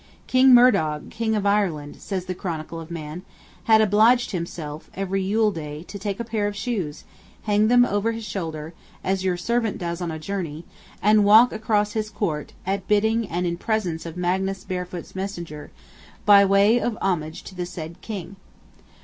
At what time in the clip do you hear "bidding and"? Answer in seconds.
12.87-13.45